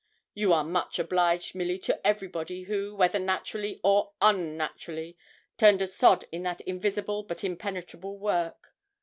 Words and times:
You 0.33 0.51
are 0.51 0.63
much 0.63 0.97
obliged, 0.97 1.53
Milly, 1.53 1.77
to 1.77 2.07
everybody 2.07 2.63
who, 2.63 2.95
whether 2.95 3.19
naturally 3.19 3.79
or 3.83 4.13
un 4.19 4.57
naturally, 4.57 5.15
turned 5.59 5.79
a 5.79 5.85
sod 5.85 6.25
in 6.31 6.41
that 6.41 6.61
invisible, 6.61 7.21
but 7.21 7.43
impenetrable, 7.43 8.17
work. 8.17 8.73